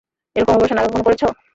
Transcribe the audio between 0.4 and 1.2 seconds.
operation আগে কখনও